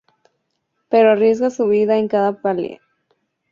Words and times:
Pero 0.89 1.11
arriesga 1.11 1.51
su 1.51 1.67
vida 1.67 1.95
en 1.99 2.07
cada 2.07 2.41
pelea. 2.41 2.81